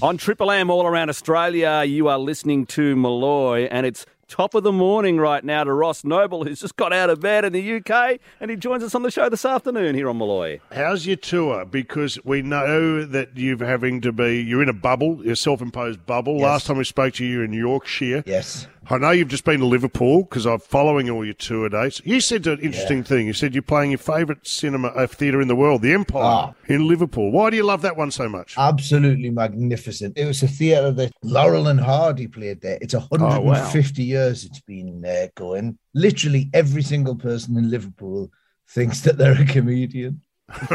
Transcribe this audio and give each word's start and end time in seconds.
On 0.00 0.16
Triple 0.16 0.52
M 0.52 0.70
all 0.70 0.86
around 0.86 1.08
Australia, 1.08 1.82
you 1.84 2.06
are 2.06 2.18
listening 2.18 2.66
to 2.66 2.94
Molloy, 2.94 3.66
and 3.68 3.84
it's 3.84 4.06
top 4.28 4.54
of 4.54 4.62
the 4.62 4.70
morning 4.70 5.18
right 5.18 5.42
now 5.42 5.64
to 5.64 5.72
Ross 5.72 6.04
Noble, 6.04 6.44
who's 6.44 6.60
just 6.60 6.76
got 6.76 6.92
out 6.92 7.10
of 7.10 7.18
bed 7.18 7.44
in 7.44 7.52
the 7.52 7.76
UK, 7.78 8.20
and 8.40 8.48
he 8.48 8.56
joins 8.56 8.84
us 8.84 8.94
on 8.94 9.02
the 9.02 9.10
show 9.10 9.28
this 9.28 9.44
afternoon 9.44 9.96
here 9.96 10.08
on 10.08 10.16
Molloy. 10.18 10.60
How's 10.70 11.04
your 11.04 11.16
tour? 11.16 11.64
Because 11.64 12.16
we 12.24 12.42
know 12.42 13.04
that 13.04 13.30
you're 13.34 13.64
having 13.64 14.00
to 14.02 14.12
be, 14.12 14.40
you're 14.40 14.62
in 14.62 14.68
a 14.68 14.74
bubble, 14.74 15.20
a 15.28 15.34
self 15.34 15.60
imposed 15.60 16.06
bubble. 16.06 16.34
Yes. 16.34 16.42
Last 16.42 16.66
time 16.68 16.76
we 16.76 16.84
spoke 16.84 17.14
to 17.14 17.24
you, 17.24 17.32
you 17.32 17.38
were 17.38 17.44
in 17.44 17.52
Yorkshire. 17.52 18.22
Yes. 18.24 18.68
I 18.90 18.96
know 18.96 19.10
you've 19.10 19.28
just 19.28 19.44
been 19.44 19.60
to 19.60 19.66
Liverpool 19.66 20.22
because 20.22 20.46
I'm 20.46 20.60
following 20.60 21.10
all 21.10 21.22
your 21.22 21.34
tour 21.34 21.68
dates. 21.68 22.00
You 22.06 22.20
said 22.20 22.46
an 22.46 22.58
interesting 22.60 23.04
thing. 23.04 23.26
You 23.26 23.34
said 23.34 23.54
you're 23.54 23.60
playing 23.62 23.90
your 23.90 23.98
favourite 23.98 24.46
cinema 24.46 24.88
uh, 24.88 25.06
theatre 25.06 25.42
in 25.42 25.48
the 25.48 25.54
world, 25.54 25.82
the 25.82 25.92
Empire, 25.92 26.22
Ah. 26.22 26.54
in 26.68 26.88
Liverpool. 26.88 27.30
Why 27.30 27.50
do 27.50 27.56
you 27.56 27.64
love 27.64 27.82
that 27.82 27.98
one 27.98 28.10
so 28.10 28.30
much? 28.30 28.54
Absolutely 28.56 29.28
magnificent. 29.28 30.16
It 30.16 30.24
was 30.24 30.42
a 30.42 30.48
theatre 30.48 30.90
that 30.92 31.12
Laurel 31.22 31.68
and 31.68 31.78
Hardy 31.78 32.28
played 32.28 32.62
there. 32.62 32.78
It's 32.80 32.94
150 32.94 34.02
years 34.02 34.44
it's 34.46 34.60
been 34.60 35.04
uh, 35.04 35.26
going. 35.34 35.76
Literally 35.94 36.48
every 36.54 36.82
single 36.82 37.14
person 37.14 37.58
in 37.58 37.70
Liverpool 37.70 38.30
thinks 38.68 39.02
that 39.02 39.18
they're 39.18 39.38
a 39.40 39.44
comedian. 39.44 40.22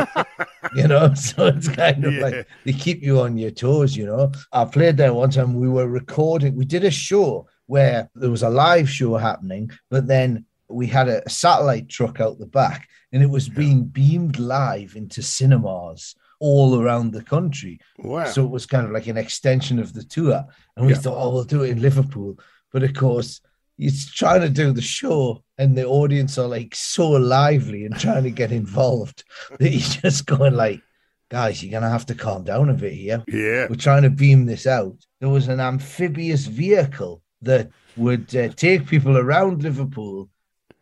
you 0.75 0.87
know, 0.87 1.11
so 1.15 1.47
it's 1.47 1.67
kind 1.67 2.05
of 2.05 2.13
Yeah. 2.13 2.21
like 2.21 2.47
they 2.63 2.73
keep 2.73 3.01
you 3.01 3.21
on 3.21 3.39
your 3.39 3.49
toes, 3.49 3.95
you 3.97 4.05
know. 4.05 4.31
I 4.51 4.65
played 4.65 4.97
there 4.97 5.15
one 5.15 5.31
time. 5.31 5.55
We 5.55 5.67
were 5.67 5.87
recording, 5.87 6.55
we 6.55 6.65
did 6.65 6.83
a 6.83 6.91
show 6.91 7.47
where 7.67 8.09
there 8.15 8.29
was 8.29 8.43
a 8.43 8.49
live 8.49 8.89
show 8.89 9.15
happening, 9.17 9.71
but 9.89 10.07
then 10.07 10.45
we 10.69 10.87
had 10.87 11.07
a 11.07 11.27
satellite 11.29 11.87
truck 11.89 12.19
out 12.19 12.39
the 12.39 12.45
back 12.45 12.87
and 13.11 13.21
it 13.21 13.29
was 13.29 13.47
being 13.49 13.83
beamed 13.83 14.39
live 14.39 14.95
into 14.95 15.21
cinemas 15.21 16.15
all 16.39 16.81
around 16.81 17.11
the 17.11 17.23
country. 17.23 17.79
Wow. 17.99 18.25
So 18.25 18.43
it 18.43 18.49
was 18.49 18.65
kind 18.65 18.85
of 18.85 18.91
like 18.91 19.07
an 19.07 19.17
extension 19.17 19.79
of 19.79 19.93
the 19.93 20.03
tour. 20.03 20.43
And 20.75 20.85
we 20.85 20.93
Yeah. 20.93 20.99
thought, 20.99 21.17
oh, 21.23 21.31
we'll 21.33 21.43
do 21.43 21.63
it 21.63 21.69
in 21.71 21.81
Liverpool. 21.81 22.37
But 22.71 22.83
of 22.83 22.93
course, 22.93 23.39
it's 23.77 24.11
trying 24.11 24.41
to 24.41 24.49
do 24.49 24.71
the 24.71 24.81
show, 24.81 25.43
and 25.57 25.75
the 25.75 25.85
audience 25.85 26.37
are 26.37 26.47
like 26.47 26.75
so 26.75 27.09
lively 27.09 27.85
and 27.85 27.97
trying 27.99 28.23
to 28.23 28.29
get 28.31 28.51
involved 28.51 29.23
that 29.59 29.69
you're 29.69 29.79
just 30.01 30.25
going 30.27 30.53
like, 30.55 30.81
guys, 31.29 31.63
you're 31.63 31.71
gonna 31.71 31.89
have 31.89 32.05
to 32.07 32.15
calm 32.15 32.43
down 32.43 32.69
a 32.69 32.73
bit 32.73 32.93
here. 32.93 33.23
yeah. 33.27 33.65
We're 33.69 33.75
trying 33.75 34.03
to 34.03 34.09
beam 34.11 34.45
this 34.45 34.67
out. 34.67 34.97
There 35.21 35.29
was 35.29 35.47
an 35.47 35.59
amphibious 35.59 36.45
vehicle 36.45 37.22
that 37.45 37.69
would 37.97 38.35
uh, 38.35 38.49
take 38.49 38.87
people 38.87 39.17
around 39.17 39.63
Liverpool 39.63 40.29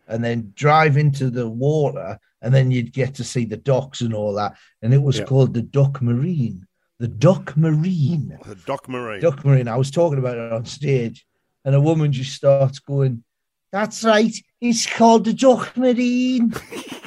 and 0.07 0.23
then 0.23 0.51
drive 0.55 0.97
into 0.97 1.29
the 1.29 1.47
water, 1.47 2.19
and 2.41 2.53
then 2.53 2.71
you'd 2.71 2.91
get 2.93 3.15
to 3.15 3.23
see 3.23 3.45
the 3.45 3.57
docks 3.57 4.01
and 4.01 4.13
all 4.13 4.33
that. 4.33 4.55
And 4.81 4.93
it 4.93 5.01
was 5.01 5.19
Yeah. 5.19 5.25
called 5.25 5.53
the 5.53 5.61
Duck 5.61 6.01
Marine. 6.01 6.65
The 6.99 7.07
Duck 7.07 7.55
Marine. 7.57 8.37
The 8.45 8.55
Doc 8.55 8.87
Marine. 8.87 9.21
Duck 9.21 9.43
Marine. 9.45 9.67
I 9.67 9.75
was 9.77 9.89
talking 9.91 10.19
about 10.19 10.37
it 10.37 10.51
on 10.51 10.65
stage, 10.65 11.25
and 11.65 11.75
a 11.75 11.81
woman 11.81 12.11
just 12.11 12.33
starts 12.33 12.79
going, 12.79 13.23
That's 13.71 14.03
right, 14.03 14.35
it's 14.59 14.85
called 14.85 15.23
the 15.25 15.33
Duck 15.33 15.77
Marine. 15.77 16.53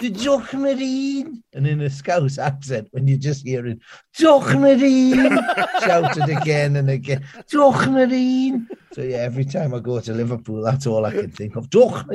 The 0.00 0.08
Duck 0.10 0.52
Marine. 0.54 1.42
And 1.52 1.66
in 1.66 1.80
a 1.82 1.90
Scouse 1.90 2.38
accent, 2.38 2.88
when 2.90 3.06
you're 3.06 3.18
just 3.18 3.44
hearing 3.46 3.80
Duck 4.18 4.46
Marine 4.58 5.38
shouted 5.80 6.28
again 6.30 6.76
and 6.76 6.88
again, 6.90 7.22
Duck 7.50 7.86
Marine. 7.88 8.66
So 8.94 9.02
yeah, 9.02 9.16
every 9.16 9.44
time 9.44 9.74
I 9.74 9.80
go 9.80 9.98
to 9.98 10.12
Liverpool, 10.12 10.62
that's 10.62 10.86
all 10.86 11.04
I 11.04 11.10
can 11.10 11.28
think 11.28 11.56
of. 11.56 11.68
Duck 11.68 12.06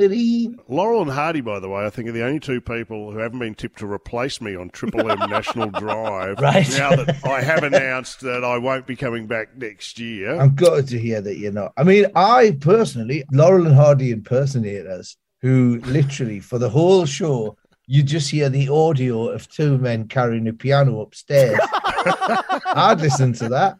Laurel 0.66 1.02
and 1.02 1.10
Hardy, 1.10 1.42
by 1.42 1.60
the 1.60 1.68
way, 1.68 1.84
I 1.84 1.90
think 1.90 2.08
are 2.08 2.12
the 2.12 2.24
only 2.24 2.40
two 2.40 2.62
people 2.62 3.12
who 3.12 3.18
haven't 3.18 3.38
been 3.38 3.54
tipped 3.54 3.80
to 3.80 3.86
replace 3.86 4.40
me 4.40 4.56
on 4.56 4.70
Triple 4.70 5.10
M 5.10 5.18
National 5.30 5.68
Drive. 5.68 6.38
Right. 6.40 6.68
Now 6.70 6.96
that 6.96 7.22
I 7.24 7.42
have 7.42 7.64
announced 7.64 8.20
that 8.20 8.44
I 8.44 8.56
won't 8.56 8.86
be 8.86 8.96
coming 8.96 9.26
back 9.26 9.56
next 9.58 9.98
year. 9.98 10.40
I'm 10.40 10.54
gutted 10.54 10.88
to 10.88 10.98
hear 10.98 11.20
that 11.20 11.36
you're 11.36 11.52
not. 11.52 11.72
I 11.76 11.82
mean, 11.84 12.06
I 12.14 12.56
personally, 12.60 13.24
Laurel 13.30 13.66
and 13.66 13.74
Hardy 13.74 14.10
impersonators 14.10 15.18
who 15.42 15.80
literally 15.84 16.40
for 16.40 16.58
the 16.58 16.70
whole 16.70 17.04
show, 17.04 17.58
you 17.86 18.02
just 18.02 18.30
hear 18.30 18.48
the 18.48 18.70
audio 18.70 19.28
of 19.28 19.50
two 19.50 19.76
men 19.76 20.08
carrying 20.08 20.48
a 20.48 20.52
piano 20.54 21.02
upstairs. 21.02 21.60
I'd 21.74 23.00
listen 23.00 23.34
to 23.34 23.48
that. 23.50 23.76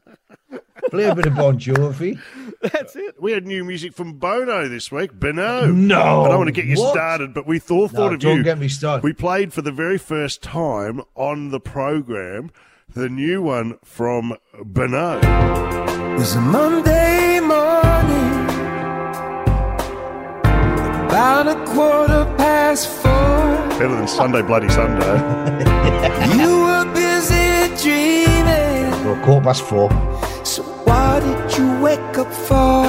Play 0.90 1.04
a 1.04 1.14
bit 1.14 1.26
of 1.26 1.36
Bon 1.36 1.58
Jovi. 1.58 2.20
That's 2.62 2.94
it. 2.94 3.14
we 3.20 3.32
had 3.32 3.46
new 3.46 3.64
music 3.64 3.94
from 3.94 4.14
Bono 4.14 4.68
this 4.68 4.92
week. 4.92 5.12
Bono. 5.14 5.66
No, 5.66 6.24
I 6.24 6.28
don't 6.28 6.36
want 6.38 6.48
to 6.48 6.52
get 6.52 6.66
you 6.66 6.76
what? 6.78 6.92
started, 6.92 7.32
but 7.32 7.46
we 7.46 7.58
thought, 7.58 7.92
No, 7.92 7.98
thought 8.00 8.12
of 8.14 8.20
don't 8.20 8.36
you. 8.38 8.42
get 8.42 8.58
me 8.58 8.68
started. 8.68 9.02
We 9.02 9.14
played 9.14 9.52
for 9.54 9.62
the 9.62 9.72
very 9.72 9.96
first 9.96 10.42
time 10.42 11.00
on 11.14 11.50
the 11.50 11.60
program 11.60 12.50
the 12.92 13.08
new 13.08 13.40
one 13.40 13.78
from 13.84 14.34
Bono. 14.64 15.18
It 15.18 16.18
was 16.18 16.34
a 16.34 16.40
Monday 16.40 17.38
morning, 17.40 18.46
about 21.06 21.46
a 21.48 21.54
quarter 21.72 22.24
past 22.36 22.88
four. 22.88 23.10
Better 23.78 23.88
than 23.94 24.08
Sunday 24.08 24.42
Bloody 24.42 24.68
Sunday. 24.68 25.46
You 26.36 26.62
were 26.64 26.84
busy 26.92 27.68
dreaming, 27.82 28.90
Well, 29.04 29.16
quarter 29.24 29.44
past 29.44 29.62
four. 29.62 29.88
So 30.80 30.90
what 30.90 31.20
did 31.20 31.58
you 31.58 31.80
wake 31.82 32.18
up 32.18 32.32
for? 32.32 32.84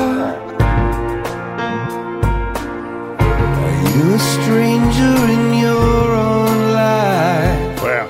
Are 3.19 3.89
you 3.89 4.13
a 4.13 4.19
stranger 4.19 5.15
in 5.31 5.59
your 5.59 6.15
own 6.15 6.73
life? 6.73 7.81
wow. 7.83 8.07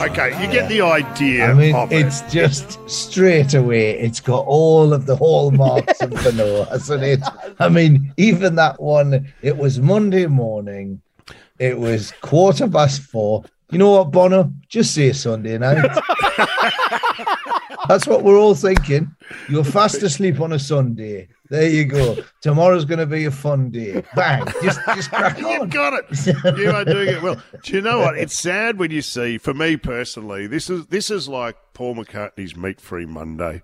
Okay, 0.00 0.30
you 0.44 0.52
get 0.52 0.68
the 0.68 0.82
idea 0.82 1.46
I 1.50 1.54
mean, 1.54 1.74
of 1.74 1.90
it. 1.92 2.06
it's 2.06 2.20
just 2.32 2.78
straight 2.88 3.54
away. 3.54 3.98
It's 3.98 4.20
got 4.20 4.44
all 4.46 4.92
of 4.92 5.06
the 5.06 5.16
hallmarks 5.16 6.00
of 6.00 6.10
Bono, 6.10 6.64
hasn't 6.64 7.02
it? 7.02 7.20
I 7.58 7.68
mean, 7.68 8.12
even 8.16 8.56
that 8.56 8.80
one. 8.80 9.32
It 9.42 9.56
was 9.56 9.80
Monday 9.80 10.26
morning. 10.26 11.00
It 11.58 11.78
was 11.78 12.12
quarter 12.20 12.68
past 12.68 13.00
four. 13.02 13.44
You 13.70 13.78
know 13.78 13.92
what, 13.92 14.10
Bono? 14.10 14.52
Just 14.68 14.94
say 14.94 15.12
Sunday 15.12 15.58
night. 15.58 15.90
That's 17.88 18.06
what 18.06 18.22
we're 18.22 18.38
all 18.38 18.54
thinking. 18.54 19.14
You're 19.48 19.64
fast 19.64 20.02
asleep 20.02 20.40
on 20.40 20.52
a 20.52 20.58
Sunday. 20.58 21.28
There 21.48 21.68
you 21.68 21.84
go. 21.84 22.16
Tomorrow's 22.40 22.84
going 22.84 22.98
to 22.98 23.06
be 23.06 23.24
a 23.24 23.30
fun 23.30 23.70
day. 23.70 24.02
Bang! 24.16 24.46
Just, 24.62 24.80
just 24.94 25.10
crack 25.10 25.38
You 25.40 25.48
on. 25.62 25.68
got 25.68 25.92
it. 25.94 26.58
You 26.58 26.70
are 26.70 26.84
doing 26.84 27.08
it 27.08 27.22
well. 27.22 27.40
Do 27.62 27.72
you 27.72 27.80
know 27.80 28.00
what? 28.00 28.18
It's 28.18 28.36
sad 28.36 28.78
when 28.78 28.90
you 28.90 29.02
see. 29.02 29.38
For 29.38 29.54
me 29.54 29.76
personally, 29.76 30.46
this 30.48 30.68
is 30.68 30.86
this 30.86 31.10
is 31.10 31.28
like 31.28 31.56
Paul 31.72 31.94
McCartney's 31.94 32.56
Meat 32.56 32.80
Free 32.80 33.06
Monday. 33.06 33.62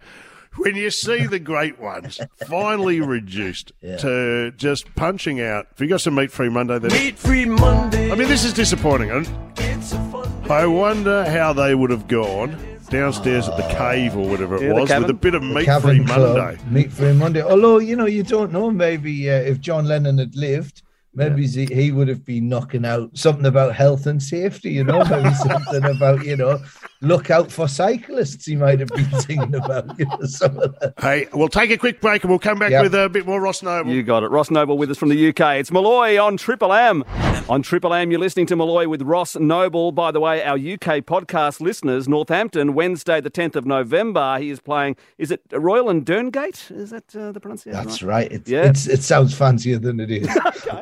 When 0.58 0.76
you 0.76 0.90
see 0.90 1.26
the 1.26 1.38
great 1.38 1.80
ones 1.80 2.20
finally 2.46 3.00
reduced 3.00 3.72
to 3.82 4.52
just 4.52 4.94
punching 4.94 5.40
out. 5.40 5.66
If 5.72 5.80
you 5.80 5.88
got 5.88 6.02
some 6.02 6.14
Meat 6.14 6.30
Free 6.30 6.50
Monday, 6.50 6.78
then 6.78 6.92
Meat 6.92 7.18
free 7.18 7.46
Monday. 7.46 8.12
I 8.12 8.14
mean, 8.14 8.28
this 8.28 8.44
is 8.44 8.52
disappointing. 8.52 9.10
And 9.10 9.26
it's 9.56 9.92
a 9.92 9.96
fun 10.10 10.30
I 10.50 10.66
wonder 10.66 11.24
how 11.24 11.52
they 11.52 11.74
would 11.74 11.90
have 11.90 12.06
gone 12.06 12.50
downstairs 12.92 13.48
at 13.48 13.56
the 13.56 13.74
cave 13.74 14.16
or 14.16 14.28
whatever 14.28 14.56
it 14.56 14.62
Yeah, 14.62 14.74
was 14.74 14.90
with 14.90 15.10
a 15.10 15.14
bit 15.14 15.34
of 15.34 15.42
meat 15.42 15.68
free 15.80 16.00
Monday. 16.00 16.58
Meat 16.70 16.92
Free 16.92 17.12
Monday. 17.14 17.42
Although 17.42 17.78
you 17.78 17.96
know, 17.96 18.06
you 18.06 18.22
don't 18.22 18.52
know. 18.52 18.70
Maybe 18.70 19.30
uh, 19.30 19.34
if 19.34 19.60
John 19.60 19.86
Lennon 19.86 20.18
had 20.18 20.36
lived, 20.36 20.82
maybe 21.14 21.46
he, 21.46 21.64
he 21.66 21.90
would 21.90 22.08
have 22.08 22.24
been 22.24 22.48
knocking 22.48 22.84
out 22.84 23.16
something 23.16 23.46
about 23.46 23.74
health 23.74 24.06
and 24.06 24.22
safety. 24.22 24.70
You 24.72 24.84
know, 24.84 25.02
maybe 25.04 25.34
something 25.48 25.84
about 25.84 26.24
you 26.24 26.36
know, 26.36 26.62
look 27.02 27.30
out 27.30 27.52
for 27.52 27.68
cyclists. 27.68 28.46
He 28.46 28.56
might 28.56 28.80
have 28.80 28.88
been 28.88 29.10
singing 29.20 29.54
about 29.54 29.98
you 29.98 30.06
know, 30.06 30.18
some 30.22 30.58
of 30.58 30.78
that. 30.80 30.94
Hey, 30.98 31.26
we'll 31.32 31.48
take 31.48 31.70
a 31.70 31.76
quick 31.76 32.00
break 32.00 32.22
and 32.22 32.30
we'll 32.30 32.38
come 32.38 32.58
back 32.58 32.70
Yep. 32.70 32.82
with 32.84 32.94
a 32.94 33.08
bit 33.08 33.26
more 33.26 33.40
Ross 33.40 33.62
Noble. 33.62 33.92
You 33.92 34.02
got 34.02 34.22
it. 34.22 34.30
Ross 34.30 34.50
Noble 34.50 34.78
with 34.78 34.90
us 34.90 34.98
from 34.98 35.08
the 35.10 35.28
UK. 35.28 35.56
It's 35.56 35.70
Molloy 35.70 36.18
on 36.18 36.36
Triple 36.36 36.72
M. 36.72 37.04
On 37.48 37.60
Triple 37.60 37.92
M, 37.92 38.10
you're 38.12 38.20
listening 38.20 38.46
to 38.46 38.56
Molloy 38.56 38.86
with 38.88 39.02
Ross 39.02 39.36
Noble. 39.36 39.90
By 39.92 40.12
the 40.12 40.20
way, 40.20 40.42
our 40.44 40.54
UK 40.56 41.02
podcast 41.04 41.60
listeners, 41.60 42.08
Northampton, 42.08 42.72
Wednesday, 42.74 43.20
the 43.20 43.30
10th 43.30 43.56
of 43.56 43.66
November, 43.66 44.38
he 44.38 44.50
is 44.50 44.60
playing, 44.60 44.96
is 45.18 45.30
it 45.32 45.42
Royal 45.52 45.90
and 45.90 46.06
Derngate? 46.06 46.70
Is 46.70 46.90
that 46.90 47.14
uh, 47.16 47.32
the 47.32 47.40
pronunciation? 47.40 47.72
That's 47.84 48.02
right. 48.02 48.30
It's, 48.30 48.48
Yeah. 48.48 48.66
it's 48.66 48.86
it 48.86 49.02
sounds 49.02 49.34
fancier 49.34 49.78
than 49.78 49.98
it 50.00 50.10
is. 50.10 50.28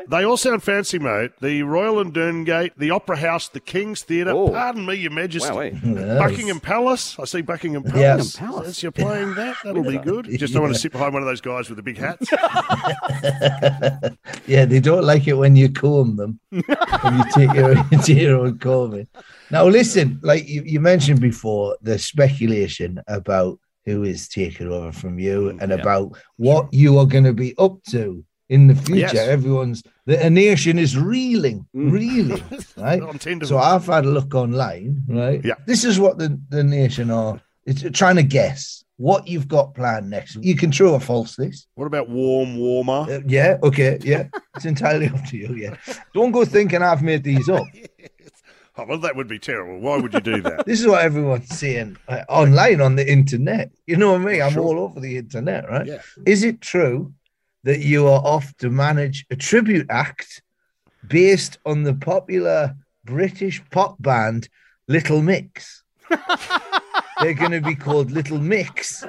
They 0.08 0.24
all 0.24 0.36
sound 0.36 0.64
fancy, 0.64 0.98
mate. 0.98 1.30
The 1.40 1.62
Royal 1.62 2.00
and 2.00 2.12
Derngate, 2.12 2.72
the 2.76 2.90
Opera 2.90 3.16
House, 3.16 3.48
the 3.48 3.60
King's 3.60 4.02
Theatre. 4.02 4.32
Oh. 4.32 4.48
Pardon 4.50 4.84
me, 4.84 4.94
Your 4.94 5.12
Majesty. 5.12 5.48
Wowee. 5.50 5.80
Buckingham 6.18 6.60
Palace. 6.60 7.18
I 7.18 7.24
see 7.24 7.42
Buckingham 7.42 7.82
Palace. 7.82 8.00
Yes. 8.00 8.36
Palace. 8.36 8.66
Since 8.66 8.82
you're 8.82 8.92
playing 8.92 9.34
that, 9.34 9.56
that'll 9.64 9.82
be 9.82 9.98
good. 9.98 10.26
You 10.26 10.38
just 10.38 10.52
don't 10.52 10.62
want 10.62 10.74
to 10.74 10.80
sit 10.80 10.92
behind 10.92 11.14
one 11.14 11.22
of 11.22 11.28
those 11.28 11.40
guys 11.40 11.68
with 11.68 11.76
the 11.76 11.82
big 11.82 11.98
hats. 11.98 12.30
yeah, 14.46 14.64
they 14.64 14.80
don't 14.80 15.04
like 15.04 15.26
it 15.26 15.34
when 15.34 15.56
you 15.56 15.70
comb 15.70 16.16
them. 16.16 16.40
when 16.50 17.18
you 17.18 17.24
take 17.34 17.52
your, 17.54 17.74
take 18.02 18.18
your 18.18 18.40
own 18.40 18.58
combing. 18.58 19.08
Now, 19.50 19.66
listen, 19.66 20.20
like 20.22 20.48
you, 20.48 20.62
you 20.64 20.80
mentioned 20.80 21.20
before, 21.20 21.76
the 21.82 21.98
speculation 21.98 23.02
about 23.08 23.58
who 23.84 24.04
is 24.04 24.28
taking 24.28 24.70
over 24.70 24.92
from 24.92 25.18
you 25.18 25.52
mm, 25.52 25.62
and 25.62 25.72
about 25.72 26.16
what 26.36 26.72
you 26.72 26.98
are 26.98 27.06
going 27.06 27.24
to 27.24 27.32
be 27.32 27.54
up 27.58 27.82
to 27.90 28.24
in 28.50 28.66
the 28.66 28.74
future. 28.74 29.00
Yes. 29.14 29.28
Everyone's 29.28 29.82
the 30.06 30.28
nation 30.28 30.78
is 30.78 30.98
reeling, 30.98 31.66
reeling, 31.72 32.42
right? 32.76 33.00
So 33.44 33.56
I've 33.56 33.86
had 33.86 34.04
a 34.04 34.10
look 34.10 34.34
online, 34.34 35.02
right? 35.08 35.40
Yeah. 35.44 35.54
This 35.66 35.84
is 35.84 35.98
what 35.98 36.18
the, 36.18 36.38
the 36.50 36.62
nation 36.64 37.10
are 37.10 37.40
it's 37.64 37.82
trying 37.96 38.16
to 38.16 38.22
guess. 38.24 38.84
what 38.96 39.28
you've 39.28 39.46
got 39.48 39.74
planned 39.74 40.10
next. 40.10 40.36
You 40.42 40.56
can 40.56 40.70
true 40.70 40.90
or 40.90 41.00
false 41.00 41.36
this. 41.36 41.66
What 41.76 41.86
about 41.86 42.08
warm, 42.10 42.58
warmer? 42.58 43.06
Uh, 43.10 43.20
yeah, 43.26 43.56
okay, 43.62 43.98
yeah. 44.02 44.24
It's 44.56 44.64
entirely 44.66 45.08
up 45.14 45.24
to 45.26 45.36
you. 45.36 45.54
Yeah, 45.54 45.76
don't 46.12 46.32
go 46.32 46.44
thinking 46.44 46.82
I've 46.82 47.02
made 47.02 47.22
these 47.24 47.48
up. 47.48 47.64
Oh, 48.76 48.84
well, 48.88 48.98
that 48.98 49.14
would 49.16 49.28
be 49.28 49.38
terrible. 49.38 49.78
Why 49.80 49.98
would 49.98 50.14
you 50.14 50.20
do 50.20 50.40
that? 50.42 50.64
This 50.64 50.80
is 50.80 50.86
what 50.86 51.04
everyone's 51.04 51.48
saying 51.58 51.98
uh, 52.08 52.22
online 52.30 52.80
on 52.80 52.96
the 52.96 53.06
internet. 53.06 53.72
You 53.86 53.96
know 53.96 54.12
what 54.12 54.22
I 54.22 54.24
mean? 54.24 54.40
I'm 54.42 54.52
Sure. 54.52 54.62
all 54.62 54.78
over 54.78 55.00
the 55.00 55.18
internet, 55.18 55.68
right? 55.68 55.86
Yeah. 55.86 56.00
Is 56.24 56.44
it 56.44 56.62
true 56.62 57.12
that 57.64 57.80
you 57.80 58.06
are 58.06 58.20
off 58.20 58.56
to 58.58 58.70
manage 58.70 59.26
a 59.30 59.36
tribute 59.36 59.86
act 59.90 60.42
based 61.06 61.58
on 61.66 61.82
the 61.82 61.94
popular 61.94 62.74
British 63.04 63.62
pop 63.70 64.00
band 64.00 64.48
Little 64.88 65.22
Mix? 65.22 65.82
They're 67.20 67.34
going 67.34 67.50
to 67.50 67.60
be 67.60 67.74
called 67.74 68.10
Little 68.10 68.38
Mix, 68.38 69.04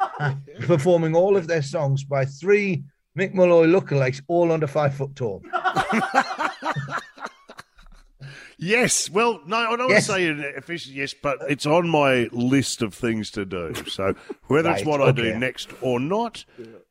performing 0.60 1.16
all 1.16 1.36
of 1.36 1.46
their 1.46 1.62
songs 1.62 2.04
by 2.04 2.24
three 2.24 2.84
Mick 3.18 3.32
Molloy 3.32 3.66
lookalikes, 3.66 4.20
all 4.28 4.52
under 4.52 4.66
five 4.66 4.94
foot 4.94 5.16
tall. 5.16 5.42
Yes. 8.58 9.10
Well, 9.10 9.40
no, 9.46 9.56
I 9.56 9.76
don't 9.76 9.90
Yes. 9.90 10.08
want 10.08 10.20
to 10.20 10.24
say 10.24 10.28
an 10.48 10.54
official 10.56 10.92
yes, 10.92 11.14
but 11.22 11.38
it's 11.48 11.66
on 11.66 11.88
my 11.88 12.28
list 12.32 12.80
of 12.82 12.94
things 12.94 13.30
to 13.32 13.44
do. 13.44 13.74
So 13.88 14.14
whether 14.46 14.70
it's 14.70 14.80
Right, 14.80 14.86
what 14.86 15.00
I 15.02 15.12
do 15.12 15.34
next 15.38 15.70
or 15.82 16.00
not, 16.00 16.44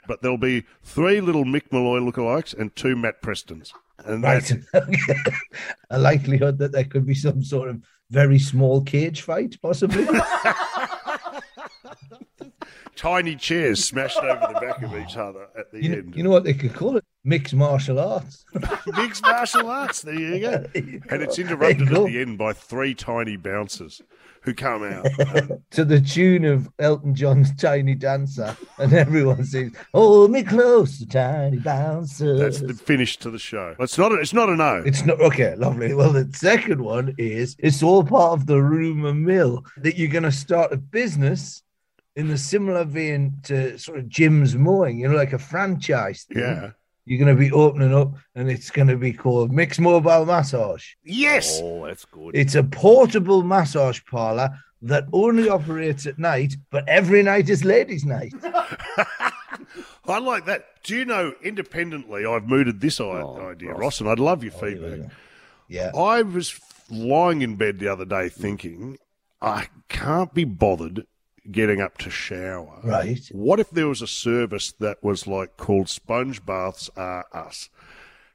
but 0.07 0.21
there'll 0.21 0.37
be 0.37 0.63
three 0.83 1.21
little 1.21 1.43
Mick 1.43 1.71
Molloy 1.71 1.99
lookalikes 1.99 2.53
and 2.57 2.75
two 2.75 2.95
Matt 2.95 3.21
Prestons. 3.23 3.71
And 4.05 4.21
Right. 4.23 4.51
a 5.89 5.97
likelihood 5.97 6.59
that 6.59 6.71
there 6.71 6.83
could 6.83 7.05
be 7.05 7.15
some 7.15 7.43
sort 7.43 7.69
of 7.69 7.81
very 8.11 8.37
small 8.37 8.81
cage 8.81 9.21
fight, 9.21 9.57
possibly. 9.61 10.05
tiny 12.95 13.35
chairs 13.35 13.83
smashed 13.83 14.17
over 14.17 14.53
the 14.53 14.59
back 14.59 14.81
of 14.81 14.95
each 14.97 15.17
other 15.17 15.47
at 15.57 15.71
the 15.71 15.81
You 15.83 15.89
know, 15.89 15.97
end. 15.97 16.15
you 16.15 16.23
know 16.23 16.29
what 16.29 16.43
they 16.43 16.53
could 16.53 16.73
call 16.73 16.97
it? 16.97 17.03
Mixed 17.23 17.53
martial 17.53 17.99
arts. 17.99 18.45
Mixed 18.97 19.23
martial 19.23 19.69
arts. 19.69 20.01
There 20.01 20.13
you 20.13 20.39
go. 20.39 20.65
And 21.09 21.21
it's 21.21 21.39
interrupted 21.39 21.89
you 21.89 22.05
at 22.05 22.05
the 22.11 22.21
end 22.21 22.37
by 22.37 22.53
three 22.53 22.93
tiny 22.93 23.35
bouncers 23.35 24.01
who 24.41 24.53
come 24.53 24.83
out. 24.83 25.05
to 25.71 25.83
the 25.83 25.99
tune 25.99 26.45
of 26.45 26.69
Elton 26.77 27.15
John's 27.15 27.53
Tiny 27.55 27.95
Dancer, 27.95 28.55
and 28.77 28.93
everyone 28.93 29.43
sings, 29.43 29.75
Hold 29.93 30.31
me 30.31 30.43
close, 30.43 30.99
the 30.99 31.07
tiny 31.07 31.57
bouncers. 31.57 32.39
That's 32.39 32.61
the 32.61 32.73
finish 32.75 33.17
to 33.17 33.31
the 33.31 33.39
show. 33.39 33.75
It's 33.79 33.97
not. 33.97 34.11
A, 34.11 34.15
it's 34.15 34.33
not 34.33 34.49
a 34.49 34.55
no. 34.55 34.83
It's 34.85 35.03
not 35.03 35.19
okay, 35.19 35.55
lovely. 35.55 35.95
Well, 35.95 36.13
the 36.13 36.29
second 36.33 36.79
one 36.81 37.15
is 37.17 37.55
it's 37.57 37.81
all 37.81 38.03
part 38.03 38.33
of 38.39 38.45
the 38.45 38.61
rumor 38.61 39.15
mill 39.15 39.65
that 39.77 39.97
you're 39.97 40.11
going 40.11 40.23
to 40.23 40.31
start 40.31 40.71
a 40.71 40.77
business 40.77 41.63
in 42.15 42.27
the 42.27 42.37
similar 42.37 42.83
vein 42.85 43.33
to 43.43 43.77
sort 43.77 43.99
of 43.99 44.07
Jim's 44.09 44.55
Mowing, 44.55 44.99
you 44.99 45.07
know, 45.09 45.15
like 45.15 45.33
a 45.33 45.39
franchise. 45.39 46.23
thing. 46.23 46.39
yeah. 46.43 46.71
You're 47.07 47.23
going 47.23 47.35
to 47.35 47.39
be 47.39 47.51
opening 47.51 47.93
up, 47.93 48.13
and 48.33 48.49
it's 48.49 48.71
going 48.71 48.87
to 48.87 48.97
be 48.97 49.13
called 49.13 49.51
Mixed 49.51 49.79
Mobile 49.79 50.25
Massage. 50.25 50.93
Yes. 51.03 51.59
Oh, 51.61 51.85
that's 51.85 52.03
good. 52.05 52.35
It's 52.35 52.55
a 52.55 52.63
portable 52.63 53.43
massage 53.43 54.01
parlor 54.09 54.49
that 54.81 55.05
only 55.13 55.47
operates 55.47 56.07
at 56.07 56.17
night, 56.17 56.55
but 56.71 56.87
every 56.89 57.21
night 57.21 57.47
is 57.49 57.63
ladies' 57.63 58.05
night. 58.05 58.33
I 60.07 60.19
like 60.19 60.45
that. 60.45 60.65
Do 60.83 60.95
you 60.95 61.05
know, 61.05 61.33
independently, 61.43 62.25
I've 62.25 62.47
mooted 62.47 62.81
this 62.81 62.99
Oh, 62.99 63.49
idea, 63.51 63.69
Ross. 63.71 63.79
Ross, 63.79 64.01
and 64.01 64.09
I'd 64.09 64.19
love 64.19 64.43
your 64.43 64.53
oh, 64.55 64.59
feedback. 64.59 65.11
Yeah. 65.67 65.91
I 65.95 66.21
was 66.23 66.59
lying 66.89 67.41
in 67.43 67.55
bed 67.55 67.79
the 67.79 67.87
other 67.87 68.05
day 68.05 68.29
thinking, 68.29 68.97
I 69.41 69.67
can't 69.89 70.33
be 70.33 70.43
bothered 70.43 71.05
getting 71.51 71.81
up 71.81 71.97
to 71.99 72.09
shower. 72.09 72.79
Right. 72.83 73.27
What 73.31 73.59
if 73.59 73.69
there 73.69 73.87
was 73.87 74.01
a 74.01 74.07
service 74.07 74.73
that 74.79 75.03
was 75.03 75.27
like 75.27 75.57
called 75.57 75.89
Sponge 75.89 76.45
Baths 76.45 76.89
Are 76.95 77.25
Us? 77.33 77.69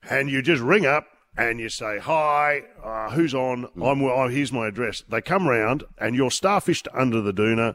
And 0.08 0.30
you 0.30 0.42
just 0.42 0.62
ring 0.62 0.86
up 0.86 1.06
and 1.36 1.60
you 1.60 1.68
say, 1.68 1.98
Hi, 1.98 2.62
uh, 2.82 3.10
who's 3.10 3.34
on? 3.34 3.64
Hmm. 3.64 3.82
I'm, 3.82 4.02
oh, 4.02 4.28
here's 4.28 4.52
my 4.52 4.68
address. 4.68 5.02
They 5.08 5.20
come 5.20 5.48
round 5.48 5.84
and 5.98 6.14
you're 6.14 6.30
starfished 6.30 6.88
under 6.94 7.20
the 7.20 7.32
doona. 7.32 7.74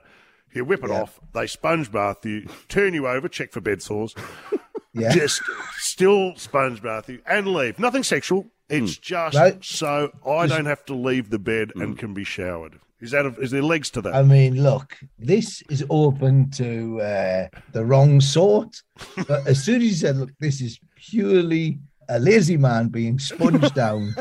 You 0.54 0.64
whip 0.64 0.84
it 0.86 0.92
off. 0.92 1.20
They 1.34 1.48
sponge 1.48 1.92
bath 1.92 2.26
you, 2.26 2.48
turn 2.70 2.94
you 2.94 3.08
over, 3.08 3.28
check 3.28 3.52
for 3.52 3.60
bed 3.60 3.82
sores, 3.82 4.16
Yeah. 4.94 5.10
just 5.12 5.42
still 5.80 6.34
sponge 6.38 6.82
bath 6.82 7.10
you 7.10 7.22
and 7.26 7.48
leave. 7.48 7.78
Nothing 7.78 8.04
sexual. 8.04 8.48
It's 8.70 8.96
hmm. 8.96 9.02
just 9.02 9.38
Right. 9.38 9.64
so 9.64 10.12
I 10.26 10.48
don't 10.48 10.66
have 10.66 10.86
to 10.86 10.94
leave 10.94 11.30
the 11.30 11.40
bed 11.40 11.74
and 11.76 11.94
hmm. 11.94 11.96
can 11.96 12.14
be 12.14 12.24
showered. 12.24 12.80
Is 13.06 13.12
that 13.12 13.28
a, 13.28 13.30
is 13.40 13.52
there 13.52 13.62
legs 13.62 13.92
to 13.92 14.02
that? 14.02 14.16
I 14.16 14.24
mean, 14.24 14.64
look, 14.64 14.98
this 15.20 15.62
is 15.70 15.86
open 15.92 16.50
to 16.52 17.00
uh, 17.02 17.48
the 17.72 17.86
wrong 17.86 18.20
sort. 18.20 18.82
But 19.28 19.46
as 19.46 19.64
soon 19.64 19.76
as 19.76 19.84
you 19.84 19.94
said, 19.94 20.16
look, 20.18 20.32
this 20.40 20.60
is 20.60 20.80
purely 20.96 21.78
a 22.10 22.20
lazy 22.20 22.58
man 22.58 22.88
being 22.88 23.20
sponged 23.20 23.72
down 23.76 24.16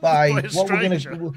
by, 0.00 0.30
By 0.30 0.48
what 0.54 0.70
we're 0.70 0.80
going 0.80 0.98
to 0.98 1.14
we'll, 1.16 1.34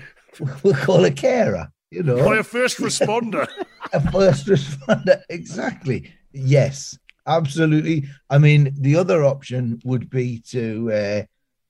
we'll 0.64 0.76
call 0.76 1.04
a 1.04 1.12
carer, 1.12 1.68
you 1.92 2.04
know, 2.04 2.24
By 2.24 2.38
a 2.38 2.44
first 2.44 2.78
responder. 2.90 3.46
a 3.92 4.12
first 4.12 4.48
responder. 4.48 5.22
Exactly. 5.30 6.10
Yes, 6.32 6.98
absolutely. 7.26 8.06
I 8.30 8.38
mean, 8.38 8.74
the 8.80 8.96
other 8.96 9.26
option 9.26 9.82
would 9.84 10.10
be 10.10 10.40
to 10.52 10.92
uh, 10.92 11.24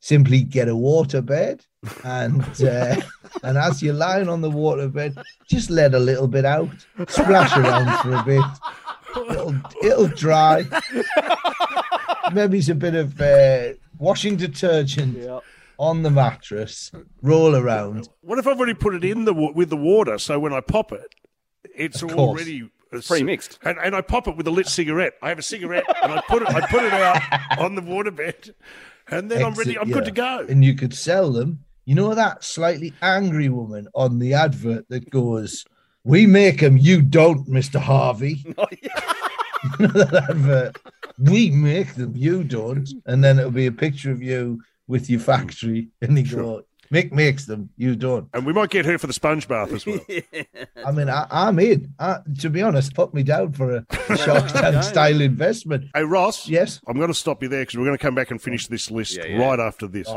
simply 0.07 0.41
get 0.41 0.69
a 0.69 0.75
water 0.75 1.21
bed 1.21 1.65
and 2.05 2.41
uh, 2.63 2.95
and 3.43 3.57
as 3.57 3.83
you're 3.83 3.93
lying 3.93 4.29
on 4.29 4.39
the 4.41 4.49
water 4.49 4.87
bed, 4.87 5.17
just 5.49 5.69
let 5.69 5.93
a 5.93 5.99
little 5.99 6.27
bit 6.29 6.45
out, 6.45 6.69
splash 7.09 7.55
around 7.57 7.89
for 8.01 8.13
a 8.15 8.23
bit. 8.23 8.45
It'll 9.31 9.55
it'll 9.83 10.07
dry. 10.07 10.63
Maybe 12.33 12.59
it's 12.59 12.69
a 12.69 12.75
bit 12.75 12.95
of 12.95 13.19
uh, 13.19 13.73
washing 13.97 14.37
detergent 14.37 15.17
Yeah. 15.17 15.39
on 15.77 16.03
the 16.03 16.09
mattress. 16.09 16.91
Roll 17.21 17.55
around. 17.55 18.07
What 18.21 18.39
if 18.39 18.47
I've 18.47 18.57
already 18.57 18.75
put 18.75 18.95
it 18.95 19.03
in 19.03 19.25
the 19.25 19.33
with 19.33 19.69
the 19.69 19.77
water? 19.77 20.17
So 20.17 20.39
when 20.39 20.53
I 20.53 20.61
pop 20.61 20.91
it, 20.93 21.15
it's 21.75 22.01
Of 22.01 22.09
course. 22.91 23.09
already 23.11 23.23
uh, 23.23 23.25
Pre-mixed. 23.25 23.59
and, 23.63 23.77
and 23.79 23.95
I 23.95 24.01
pop 24.01 24.27
it 24.27 24.35
with 24.35 24.47
a 24.47 24.51
lit 24.51 24.67
cigarette. 24.67 25.13
I 25.21 25.29
have 25.29 25.39
a 25.39 25.43
cigarette 25.43 25.85
and 26.03 26.13
I 26.13 26.21
put 26.27 26.41
it. 26.41 26.49
I 26.49 26.61
put 26.67 26.83
it 26.83 26.93
out 26.93 27.21
on 27.59 27.75
the 27.75 27.81
waterbed, 27.81 28.53
and 29.09 29.29
then 29.31 29.43
I'm 29.43 29.53
ready. 29.53 29.77
I'm 29.77 29.89
good 29.91 30.05
to 30.05 30.11
go. 30.11 30.45
and 30.47 30.63
you 30.63 30.75
could 30.75 30.93
sell 30.93 31.31
them. 31.31 31.63
You 31.85 31.95
know 31.95 32.13
that 32.13 32.43
slightly 32.43 32.93
angry 33.01 33.47
woman 33.49 33.87
on 33.95 34.19
the 34.19 34.33
advert 34.33 34.89
that 34.89 35.09
goes, 35.09 35.65
"We 36.03 36.25
make 36.27 36.59
them, 36.59 36.77
you 36.77 37.01
don't, 37.01 37.47
Mister 37.47 37.79
Harvey." 37.79 38.45
You 39.79 39.87
know 39.87 39.93
that 39.93 40.29
advert? 40.29 40.77
We 41.17 41.49
make 41.49 41.95
them, 41.95 42.13
you 42.15 42.43
don't, 42.43 42.87
and 43.07 43.23
then 43.23 43.39
it'll 43.39 43.49
be 43.51 43.65
a 43.65 43.71
picture 43.71 44.11
of 44.11 44.21
you 44.21 44.61
with 44.87 45.09
your 45.09 45.19
factory, 45.19 45.87
and 46.01 46.15
they 46.15 46.21
go, 46.21 46.61
"Mick 46.91 47.11
makes 47.11 47.45
them, 47.45 47.69
you 47.77 47.95
don't." 47.95 48.27
And 48.33 48.45
we 48.45 48.53
might 48.53 48.69
get 48.69 48.85
her 48.85 48.97
for 48.97 49.07
the 49.07 49.13
sponge 49.13 49.47
bath 49.47 49.71
as 49.73 49.85
well. 49.85 49.99
I 50.85 50.91
mean, 50.91 51.09
I, 51.09 51.27
I'm 51.29 51.59
in. 51.59 51.93
I, 51.99 52.19
to 52.39 52.49
be 52.49 52.61
honest, 52.61 52.93
put 52.93 53.13
me 53.13 53.23
down 53.23 53.53
for 53.53 53.77
a 53.77 53.85
Shark 54.17 54.47
Tank 54.51 54.83
style 54.83 55.21
investment. 55.21 55.85
hey 55.93 56.03
Ross, 56.03 56.47
Yes. 56.47 56.79
I'm 56.87 56.97
going 56.97 57.07
to 57.09 57.13
stop 57.13 57.41
you 57.43 57.49
there 57.49 57.61
because 57.63 57.75
we're 57.77 57.85
going 57.85 57.97
to 57.97 58.01
come 58.01 58.15
back 58.15 58.31
and 58.31 58.41
finish 58.41 58.67
this 58.67 58.89
list 58.91 59.17
Yeah, 59.17 59.25
yeah. 59.25 59.37
right 59.47 59.59
after 59.59 59.87
this. 59.87 60.07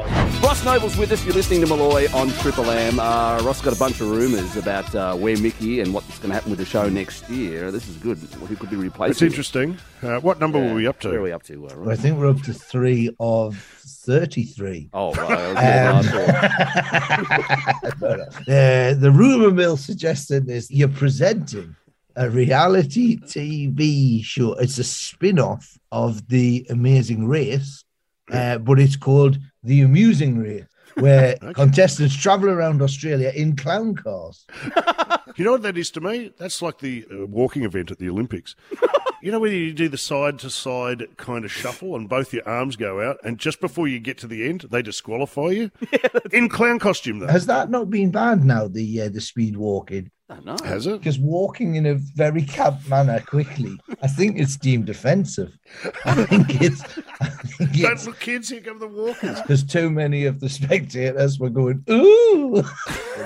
Ross 0.42 0.64
Noble's 0.64 0.96
with 0.96 1.12
us. 1.12 1.24
You're 1.24 1.34
listening 1.34 1.60
to 1.62 1.66
Molloy 1.66 2.06
on 2.14 2.28
Triple 2.30 2.70
M. 2.70 2.98
Uh, 3.00 3.40
Ross 3.42 3.60
got 3.62 3.74
a 3.74 3.78
bunch 3.78 4.00
of 4.00 4.10
rumours 4.10 4.56
about 4.56 4.94
uh, 4.94 5.14
where 5.16 5.36
Mickey 5.38 5.80
and 5.80 5.92
what's 5.92 6.18
going 6.18 6.28
to 6.30 6.34
happen 6.34 6.50
with 6.50 6.58
the 6.58 6.64
show 6.64 6.88
next 6.88 7.28
year. 7.28 7.70
This 7.70 7.88
is 7.88 7.96
good. 7.96 8.18
Who 8.18 8.56
could 8.56 8.70
be 8.70 8.76
replaced? 8.76 9.12
It's 9.12 9.22
interesting. 9.22 9.78
Uh, 10.02 10.18
what 10.20 10.38
number 10.40 10.58
were 10.58 10.74
we 10.74 10.86
up 10.86 11.02
Where 11.04 11.14
are 11.14 11.16
to? 11.16 11.22
we 11.22 11.32
up 11.32 11.42
to, 11.44 11.66
uh, 11.68 11.90
I 11.90 11.96
think 11.96 12.18
we're 12.18 12.30
up 12.30 12.40
to 12.42 12.54
three 12.54 13.14
of 13.20 13.79
thirty-three. 14.06 14.90
Oh, 14.92 15.12
right. 15.14 15.56
I 15.56 15.92
was 15.92 16.12
more 16.12 16.26
than 16.26 16.34
I 16.34 17.90
thought. 17.90 18.00
No, 18.00 18.16
no. 18.16 18.24
Uh, 18.24 18.94
the 18.94 19.10
rumor 19.12 19.50
mill 19.50 19.76
suggested 19.76 20.48
is 20.48 20.70
you're 20.70 20.88
presenting 20.88 21.76
a 22.16 22.28
reality 22.28 23.18
TV 23.18 24.24
show. 24.24 24.54
It's 24.54 24.78
a 24.78 24.84
spin 24.84 25.38
off 25.38 25.78
of 25.92 26.26
The 26.28 26.66
Amazing 26.70 27.28
Race, 27.28 27.84
uh, 28.30 28.58
but 28.58 28.80
it's 28.80 28.96
called 28.96 29.38
The 29.62 29.82
Amusing 29.82 30.38
Race, 30.38 30.64
where 30.96 31.36
contestants 31.54 32.16
travel 32.16 32.50
around 32.50 32.82
Australia 32.82 33.32
in 33.34 33.56
clown 33.56 33.94
cars. 33.94 34.46
You 35.36 35.44
know 35.44 35.52
what 35.52 35.62
that 35.62 35.78
is 35.78 35.90
to 35.92 36.02
me? 36.02 36.32
That's 36.36 36.60
like 36.60 36.80
the 36.80 37.06
uh, 37.10 37.24
walking 37.24 37.64
event 37.64 37.90
at 37.90 37.98
the 37.98 38.10
Olympics. 38.10 38.56
you 39.22 39.30
know 39.30 39.40
when 39.40 39.52
you 39.52 39.72
do 39.72 39.88
the 39.88 39.98
side 39.98 40.38
to 40.40 40.50
side 40.50 41.06
kind 41.16 41.44
of 41.44 41.52
shuffle 41.52 41.94
and 41.96 42.08
both 42.08 42.32
your 42.32 42.46
arms 42.48 42.76
go 42.76 43.00
out, 43.08 43.18
and 43.24 43.38
just 43.38 43.60
before 43.60 43.88
you 43.88 43.98
get 44.00 44.18
to 44.18 44.26
the 44.26 44.48
end, 44.48 44.66
they 44.70 44.82
disqualify 44.82 45.48
you 45.50 45.70
in 46.32 46.48
clown 46.48 46.78
costume. 46.78 47.18
Though 47.20 47.26
Has 47.28 47.46
that 47.46 47.70
not 47.70 47.90
been 47.90 48.10
banned 48.10 48.44
now? 48.44 48.68
The 48.68 49.02
uh, 49.02 49.08
the 49.08 49.20
speed 49.20 49.56
walking 49.56 50.10
I 50.28 50.56
has 50.64 50.86
it? 50.86 50.98
because 51.00 51.18
walking 51.18 51.74
in 51.74 51.86
a 51.86 51.94
very 51.94 52.42
camp 52.42 52.86
manner 52.88 53.20
quickly, 53.20 53.76
I 54.00 54.06
think 54.06 54.38
it's 54.38 54.56
deemed 54.56 54.88
offensive. 54.88 55.56
I 56.04 56.24
think 56.24 56.62
it's. 56.62 56.82
I 57.20 57.26
think 57.28 57.72
Don't 57.72 57.92
it's 57.92 58.06
look, 58.06 58.20
kids! 58.20 58.48
Here 58.48 58.60
come 58.60 58.78
the 58.78 58.86
walkers. 58.88 59.40
because 59.42 59.64
too 59.64 59.90
many 59.90 60.26
of 60.26 60.38
the 60.40 60.48
spectators 60.48 61.38
were 61.40 61.50
going, 61.50 61.84
ooh. 61.90 62.62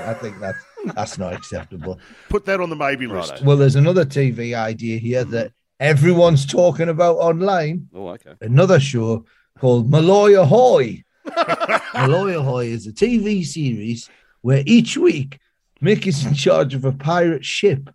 I 0.06 0.14
think 0.14 0.40
that's 0.40 0.58
That's 0.94 1.18
not 1.18 1.32
acceptable. 1.34 1.98
Put 2.28 2.44
that 2.46 2.60
on 2.60 2.68
the 2.70 2.76
maybe 2.76 3.06
list. 3.06 3.32
Righto. 3.32 3.44
Well, 3.44 3.56
there's 3.56 3.76
another 3.76 4.04
TV 4.04 4.54
idea 4.54 4.98
here 4.98 5.24
that 5.24 5.52
everyone's 5.81 6.47
talking 6.47 6.88
about 6.88 7.16
online. 7.16 7.88
Oh, 7.95 8.09
okay. 8.09 8.35
Another 8.40 8.81
show 8.81 9.25
called 9.59 9.90
Molloy 9.90 10.35
Ahoy. 10.40 11.04
Molloy 11.95 12.38
Ahoy 12.38 12.66
is 12.66 12.87
a 12.87 12.93
TV 12.93 13.45
series 13.45 14.09
where 14.43 14.62
each 14.66 14.97
week 14.97 15.38
Mick 15.83 16.07
is 16.07 16.25
in 16.25 16.35
charge 16.35 16.75
of 16.75 16.85
a 16.85 16.93
pirate 16.93 17.45
ship 17.45 17.90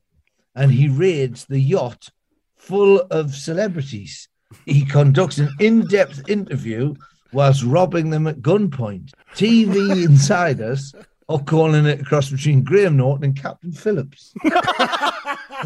and 0.56 0.72
he 0.72 0.88
raids 0.88 1.46
the 1.46 1.60
yacht 1.60 2.10
full 2.56 3.00
of 3.12 3.36
celebrities. 3.36 4.28
He 4.66 4.86
conducts 4.86 5.38
an 5.38 5.50
in 5.60 5.86
depth 5.88 6.28
interview 6.28 6.96
whilst 7.32 7.64
robbing 7.64 8.10
them 8.10 8.28
at 8.28 8.42
gunpoint. 8.42 9.12
TV 9.36 10.04
insiders 10.06 10.94
are 11.30 11.40
calling 11.40 11.86
it 11.86 12.02
a 12.02 12.04
cross 12.04 12.30
between 12.30 12.64
Graham 12.64 12.98
Norton 12.98 13.26
and 13.26 13.40
Captain 13.40 13.72
Phillips. 13.72 14.34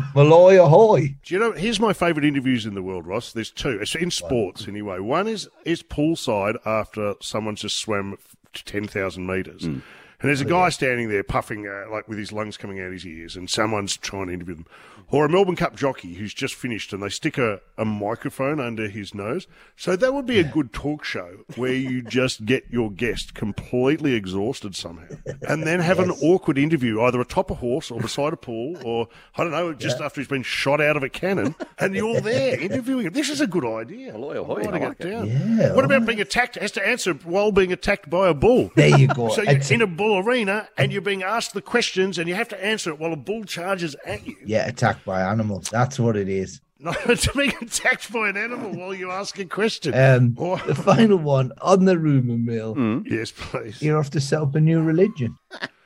Molloy 0.16 0.64
Ahoy. 0.64 1.16
Do 1.24 1.34
you 1.34 1.40
know? 1.40 1.52
Here's 1.52 1.80
my 1.80 1.94
favourite 1.94 2.28
interviews 2.28 2.66
in 2.66 2.76
the 2.76 2.82
world, 2.82 3.06
Ross. 3.08 3.34
There's 3.34 3.52
two. 3.52 3.80
It's 3.82 3.96
in 3.96 4.12
sports 4.12 4.68
anyway. 4.68 5.00
One 5.00 5.28
is 5.28 5.50
is 5.66 5.84
poolside 5.84 6.56
after 6.66 7.16
someone's 7.22 7.62
just 7.62 7.78
swam 7.78 8.18
ten 8.54 8.88
thousand 8.88 9.26
metres. 9.28 9.64
Mm. 9.64 9.82
And 10.24 10.30
there's 10.30 10.40
a 10.40 10.46
guy 10.46 10.70
standing 10.70 11.10
there 11.10 11.22
puffing, 11.22 11.68
uh, 11.68 11.92
like 11.92 12.08
with 12.08 12.18
his 12.18 12.32
lungs 12.32 12.56
coming 12.56 12.80
out 12.80 12.88
of 12.88 12.94
his 12.94 13.06
ears, 13.06 13.36
and 13.36 13.50
someone's 13.50 13.98
trying 13.98 14.28
to 14.28 14.34
interview 14.34 14.56
them. 14.56 14.66
Or 15.12 15.26
a 15.26 15.30
Melbourne 15.30 15.58
Cup 15.58 15.76
jockey 15.76 16.14
who's 16.14 16.34
just 16.34 16.56
finished 16.56 16.92
and 16.94 17.04
they 17.04 17.10
stick 17.10 17.38
a, 17.38 17.60
a 17.78 17.84
microphone 17.86 18.60
under 18.62 18.88
his 18.88 19.14
nose. 19.14 19.48
So 19.76 19.96
that 19.98 20.14
would 20.14 20.26
be 20.26 20.40
a 20.40 20.44
good 20.46 20.72
talk 20.74 21.04
show 21.04 21.40
where 21.56 21.74
you 21.74 22.02
just 22.10 22.46
get 22.46 22.64
your 22.72 22.90
guest 22.90 23.34
completely 23.36 24.14
exhausted 24.14 24.76
somehow 24.76 25.14
and 25.48 25.68
then 25.68 25.82
have 25.82 26.00
an 26.00 26.10
awkward 26.10 26.58
interview, 26.58 27.02
either 27.02 27.20
atop 27.22 27.52
a 27.52 27.56
horse 27.56 27.92
or 27.92 28.00
beside 28.00 28.32
a 28.34 28.38
pool 28.38 28.78
or, 28.84 29.10
I 29.38 29.44
don't 29.44 29.52
know, 29.52 29.74
just 29.74 30.00
after 30.00 30.22
he's 30.22 30.28
been 30.30 30.42
shot 30.42 30.80
out 30.82 30.96
of 30.98 31.04
a 31.04 31.10
cannon 31.10 31.54
and 31.78 31.94
you're 31.94 32.22
there 32.22 32.58
interviewing 32.60 33.06
him. 33.06 33.14
This 33.14 33.30
is 33.30 33.42
a 33.42 33.46
good 33.48 33.66
idea. 33.66 34.14
Molloy 34.14 34.40
Ahoy, 34.40 34.62
I'm 34.62 34.66
writing 34.72 34.84
I 34.84 34.88
like 34.88 35.00
it 35.02 35.06
it. 35.06 35.12
down. 35.12 35.28
Yeah, 35.60 35.74
What 35.76 35.86
about 35.86 36.06
being 36.08 36.22
attacked? 36.22 36.56
Has 36.56 36.72
to 36.72 36.88
answer 36.88 37.14
while 37.14 37.52
being 37.52 37.74
attacked 37.74 38.10
by 38.10 38.30
a 38.30 38.34
bull. 38.34 38.72
There 38.76 38.98
you 38.98 39.08
go. 39.10 39.24
So 39.34 39.42
you're 39.42 39.60
in 39.70 39.82
a 39.82 39.88
bull 39.88 40.13
arena 40.18 40.68
and 40.78 40.92
you're 40.92 41.02
being 41.02 41.24
asked 41.24 41.54
the 41.54 41.62
questions 41.62 42.18
and 42.18 42.28
you 42.28 42.36
have 42.36 42.50
to 42.50 42.64
answer 42.64 42.90
it 42.90 43.00
while 43.00 43.14
a 43.14 43.18
bull 43.18 43.44
charges 43.44 43.96
at 44.06 44.26
you. 44.26 44.36
yeah, 44.46 44.68
attacked 44.68 45.06
by 45.06 45.22
animals. 45.22 45.70
That's 45.70 46.00
what 46.00 46.16
it 46.18 46.30
is. 46.30 46.62
Not 46.80 46.98
to 47.06 47.32
be 47.38 47.48
attacked 47.62 48.12
by 48.12 48.28
an 48.30 48.36
animal 48.38 48.76
while 48.76 48.94
you 48.94 49.10
ask 49.10 49.40
a 49.40 49.46
question. 49.46 49.94
Um, 49.94 50.34
Or- 50.38 50.58
the 50.58 50.76
final 50.76 51.18
one 51.18 51.54
on 51.62 51.86
the 51.86 51.98
rumor 51.98 52.38
mill. 52.38 53.02
yes, 53.06 53.32
please. 53.32 53.82
You're 53.82 53.98
off 53.98 54.10
to 54.12 54.20
set 54.22 54.42
up 54.42 54.54
a 54.56 54.60
new 54.60 54.82
religion 54.84 55.38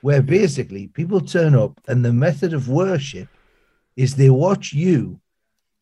where 0.02 0.24
basically 0.24 0.88
people 0.88 1.22
turn 1.22 1.54
up 1.54 1.80
and 1.88 2.04
the 2.04 2.14
method 2.14 2.54
of 2.54 2.68
worship 2.68 3.28
is 3.96 4.16
they 4.16 4.30
watch 4.32 4.74
you 4.74 5.20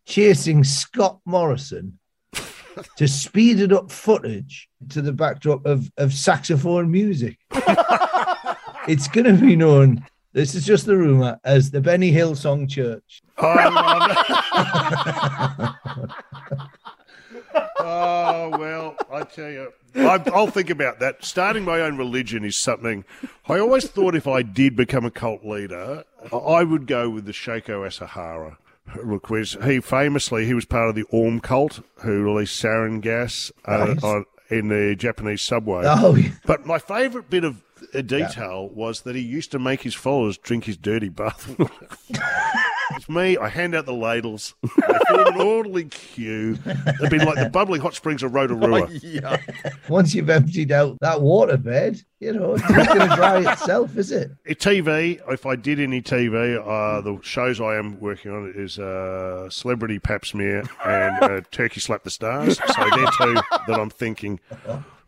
chasing 0.05 0.63
Scott 0.65 1.19
Morrison 1.25 1.97
to 2.97 3.07
speed 3.07 3.59
it 3.61 3.71
up 3.71 3.89
footage 3.91 4.67
to 4.89 5.01
the 5.01 5.13
backdrop 5.13 5.65
of, 5.65 5.89
of 5.97 6.13
saxophone 6.13 6.91
music. 6.91 7.37
it's 8.87 9.07
going 9.07 9.25
to 9.25 9.33
be 9.33 9.55
known, 9.55 10.05
this 10.33 10.55
is 10.55 10.65
just 10.65 10.85
the 10.85 10.97
rumor, 10.97 11.39
as 11.43 11.71
the 11.71 11.81
Benny 11.81 12.11
Hill 12.11 12.35
Song 12.35 12.67
Church. 12.67 13.21
Oh, 13.37 13.55
well, 18.59 18.95
I 19.11 19.23
tell 19.23 19.49
you, 19.49 19.71
I, 19.95 20.21
I'll 20.33 20.47
think 20.47 20.69
about 20.69 20.99
that. 20.99 21.23
Starting 21.23 21.63
my 21.63 21.79
own 21.81 21.97
religion 21.97 22.43
is 22.43 22.57
something 22.57 23.05
I 23.47 23.59
always 23.59 23.87
thought 23.87 24.15
if 24.15 24.27
I 24.27 24.41
did 24.41 24.75
become 24.75 25.05
a 25.05 25.11
cult 25.11 25.45
leader, 25.45 26.03
I 26.31 26.63
would 26.63 26.87
go 26.87 27.09
with 27.09 27.25
the 27.25 27.31
Shoko 27.31 27.85
Asahara. 27.87 28.57
Was- 29.29 29.57
he 29.63 29.79
famously 29.79 30.45
he 30.45 30.53
was 30.53 30.65
part 30.65 30.89
of 30.89 30.95
the 30.95 31.05
Aum 31.11 31.39
cult 31.39 31.81
who 32.03 32.23
released 32.23 32.61
sarin 32.61 33.01
gas 33.01 33.51
uh, 33.65 33.85
Nice. 33.85 34.03
on, 34.03 34.25
in 34.49 34.67
the 34.67 34.95
Japanese 34.95 35.41
subway. 35.41 35.83
Oh, 35.85 36.15
yeah. 36.15 36.29
But 36.45 36.65
my 36.67 36.77
favourite 36.77 37.29
bit 37.29 37.43
of 37.43 37.63
uh, 37.93 38.01
detail 38.01 38.69
was 38.69 39.01
that 39.01 39.15
he 39.15 39.21
used 39.21 39.51
to 39.51 39.59
make 39.59 39.81
his 39.81 39.95
followers 39.95 40.37
drink 40.37 40.65
his 40.65 40.77
dirty 40.77 41.09
bath 41.09 41.55
it's 42.91 43.09
me. 43.09 43.37
I 43.37 43.49
hand 43.49 43.75
out 43.75 43.85
the 43.85 43.93
ladles. 43.93 44.55
They 44.61 44.69
form 45.09 45.27
an 45.27 45.41
orderly 45.41 45.85
queue. 45.85 46.55
They'd 46.55 47.09
be 47.09 47.19
like 47.19 47.35
the 47.35 47.49
bubbling 47.51 47.81
hot 47.81 47.95
springs 47.95 48.23
of 48.23 48.33
Rotorua. 48.33 48.89
yeah. 49.01 49.37
once 49.89 50.13
you've 50.13 50.29
emptied 50.29 50.71
out 50.71 50.97
that 51.01 51.21
water 51.21 51.57
bed, 51.57 52.01
you 52.19 52.33
know, 52.33 52.55
it's 52.55 52.69
not 52.69 52.87
going 52.87 53.09
to 53.09 53.15
dry 53.15 53.51
itself, 53.51 53.97
is 53.97 54.11
it? 54.11 54.31
TV, 54.47 55.21
if 55.31 55.45
I 55.45 55.55
did 55.55 55.79
any 55.79 56.01
TV, 56.01 56.57
uh, 56.59 57.01
the 57.01 57.19
shows 57.21 57.59
I 57.61 57.75
am 57.75 57.99
working 57.99 58.31
on 58.31 58.53
is 58.55 58.79
uh, 58.79 59.49
Celebrity 59.49 59.99
Pap 59.99 60.25
Smear 60.25 60.63
and 60.83 61.23
uh, 61.23 61.41
Turkey 61.51 61.79
Slap 61.79 62.03
the 62.03 62.09
Stars. 62.09 62.57
So 62.57 62.89
they're 62.95 63.07
two 63.17 63.35
that 63.67 63.79
I'm 63.79 63.89
thinking. 63.89 64.39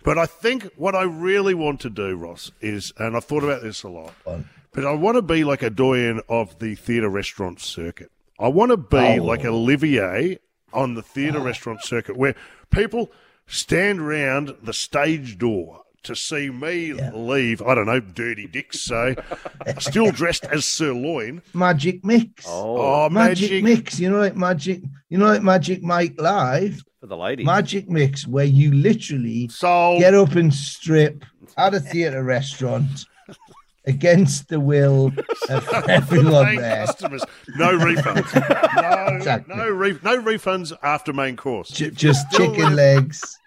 But 0.07 0.17
I 0.17 0.25
think 0.25 0.69
what 0.77 0.95
I 0.95 1.03
really 1.03 1.53
want 1.53 1.81
to 1.81 1.89
do, 1.89 2.15
Ross, 2.15 2.49
is, 2.61 2.93
and 2.97 3.15
I've 3.17 3.25
thought 3.25 3.43
about 3.43 3.61
this 3.61 3.83
a 3.83 3.89
lot, 3.89 4.13
Fun. 4.23 4.47
but 4.71 4.85
I 4.85 4.93
want 4.93 5.17
to 5.17 5.21
be 5.21 5.43
like 5.43 5.61
a 5.61 5.69
doyen 5.69 6.21
of 6.29 6.59
the 6.59 6.75
theatre 6.75 7.09
restaurant 7.09 7.59
circuit. 7.59 8.09
I 8.39 8.47
want 8.47 8.71
to 8.71 8.77
be 8.77 9.19
Oh. 9.19 9.23
like 9.23 9.43
Olivier 9.43 10.39
on 10.71 10.93
the 10.93 11.01
theatre 11.01 11.41
restaurant 11.41 11.83
circuit 11.83 12.15
where 12.15 12.35
people 12.71 13.11
stand 13.47 14.07
round 14.07 14.55
the 14.63 14.71
stage 14.73 15.37
door 15.37 15.81
to 16.03 16.15
see 16.15 16.49
me 16.49 16.93
leave, 16.93 17.61
I 17.61 17.75
don't 17.75 17.87
know, 17.87 17.99
dirty 17.99 18.47
dicks, 18.47 18.79
say, 18.79 19.17
still 19.79 20.11
dressed 20.11 20.45
as 20.45 20.63
sirloin. 20.65 21.41
Magic 21.53 22.05
Mix. 22.05 22.45
Oh, 22.47 22.77
Oh, 23.05 23.09
Magic, 23.09 23.51
magic. 23.51 23.63
Mix, 23.63 23.99
you 23.99 24.09
know, 24.09 24.19
like 24.19 24.37
Magic, 24.37 24.83
you 25.09 25.17
know, 25.17 25.25
like 25.25 25.43
Magic 25.43 25.83
Mike 25.83 26.15
Live, 26.17 26.81
for 26.99 27.07
the 27.07 27.17
ladies. 27.17 27.45
Magic 27.45 27.89
Mix, 27.89 28.27
where 28.27 28.45
you 28.45 28.71
literally 28.73 29.47
So, 29.49 29.97
get 29.99 30.13
up 30.13 30.31
and 30.35 30.53
strip 30.53 31.23
at 31.57 31.73
a 31.73 31.79
theatre 31.79 32.23
restaurant 32.23 33.05
against 33.85 34.49
the 34.49 34.59
will 34.59 35.11
of 35.49 35.69
everyone 35.89 36.55
there. 36.55 36.85
customers, 36.85 37.23
no 37.55 37.77
refunds. 37.77 38.33
No, 38.77 39.15
Exactly. 39.15 39.55
no, 39.55 39.69
re- 39.69 39.99
no 40.03 40.21
refunds 40.21 40.71
after 40.83 41.13
main 41.13 41.35
course. 41.35 41.69
Ju- 41.69 41.91
Just 41.91 42.29
Still 42.31 42.53
chicken 42.53 42.75
legs. 42.75 43.39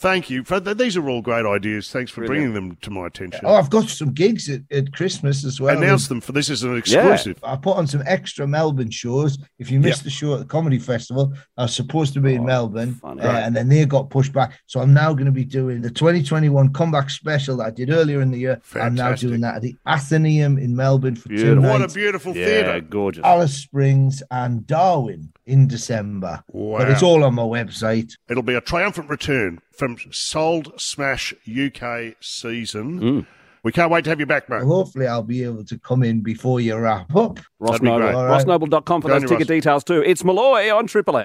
Thank 0.00 0.30
you. 0.30 0.44
For, 0.44 0.58
these 0.60 0.96
are 0.96 1.06
all 1.10 1.20
great 1.20 1.44
ideas. 1.44 1.90
Thanks 1.90 2.10
for 2.10 2.24
Brilliant. 2.24 2.54
bringing 2.54 2.68
them 2.70 2.78
to 2.80 2.90
my 2.90 3.06
attention. 3.06 3.40
Oh, 3.44 3.52
I've 3.52 3.68
got 3.68 3.90
some 3.90 4.12
gigs 4.14 4.48
at, 4.48 4.62
at 4.70 4.94
Christmas 4.94 5.44
as 5.44 5.60
well. 5.60 5.76
Announce 5.76 6.08
them 6.08 6.22
for 6.22 6.32
this 6.32 6.48
is 6.48 6.62
an 6.62 6.74
exclusive. 6.74 7.38
I 7.44 7.56
put 7.56 7.76
on 7.76 7.86
some 7.86 8.02
extra 8.06 8.46
Melbourne 8.46 8.90
shows. 8.90 9.36
If 9.58 9.70
you 9.70 9.78
missed 9.78 9.98
Yep. 10.00 10.04
the 10.04 10.10
show 10.10 10.32
at 10.32 10.38
the 10.38 10.46
Comedy 10.46 10.78
Festival, 10.78 11.34
I 11.58 11.62
was 11.64 11.74
supposed 11.76 12.14
to 12.14 12.20
be 12.20 12.32
in 12.34 12.40
Oh, 12.40 12.44
Melbourne, 12.44 12.98
uh, 13.04 13.18
and 13.20 13.54
then 13.54 13.68
they 13.68 13.84
got 13.84 14.08
pushed 14.08 14.32
back. 14.32 14.58
So 14.64 14.80
I'm 14.80 14.94
now 14.94 15.12
going 15.12 15.26
to 15.26 15.32
be 15.32 15.44
doing 15.44 15.82
the 15.82 15.90
2021 15.90 16.72
comeback 16.72 17.10
special 17.10 17.58
that 17.58 17.66
I 17.66 17.70
did 17.70 17.90
earlier 17.90 18.22
in 18.22 18.30
the 18.30 18.38
year. 18.38 18.58
I'm 18.76 18.94
now 18.94 19.14
doing 19.14 19.42
that 19.42 19.56
at 19.56 19.62
the 19.62 19.76
Athenaeum 19.86 20.56
in 20.56 20.74
Melbourne 20.74 21.16
for 21.16 21.28
two 21.28 21.36
Beautiful. 21.36 21.62
What 21.62 21.76
a 21.76 21.78
nights. 21.80 21.94
beautiful 21.94 22.34
yeah, 22.34 22.46
theatre. 22.46 22.80
gorgeous. 22.80 23.22
Alice 23.22 23.54
Springs 23.54 24.22
and 24.30 24.66
Darwin 24.66 25.30
in 25.44 25.66
December. 25.66 26.42
Wow. 26.48 26.78
But 26.78 26.90
it's 26.90 27.02
all 27.02 27.22
on 27.24 27.34
my 27.34 27.42
website. 27.42 28.12
It'll 28.30 28.42
be 28.42 28.54
a 28.54 28.60
triumphant 28.62 29.10
return 29.10 29.60
from 29.80 29.96
Sold 30.10 30.78
Smash 30.78 31.32
UK 31.48 32.14
season. 32.20 33.00
Mm. 33.00 33.26
We 33.62 33.72
can't 33.72 33.90
wait 33.90 34.04
to 34.04 34.10
have 34.10 34.20
you 34.20 34.26
back, 34.26 34.50
mate. 34.50 34.62
Hopefully, 34.62 35.06
I'll 35.06 35.22
be 35.22 35.42
able 35.42 35.64
to 35.64 35.78
come 35.78 36.02
in 36.02 36.20
before 36.20 36.60
you 36.60 36.76
wrap 36.76 37.16
up. 37.16 37.40
Ross 37.58 37.80
Noble. 37.80 38.00
great. 38.00 38.14
All 38.14 38.26
right. 38.26 38.44
RossNoble.com 38.46 39.00
for 39.00 39.08
Go 39.08 39.14
those 39.14 39.22
ticket 39.22 39.38
Ross. 39.40 39.46
details 39.48 39.84
too. 39.84 40.02
It's 40.02 40.22
Molloy 40.22 40.70
on 40.70 40.86
Triple 40.86 41.16
M. 41.16 41.24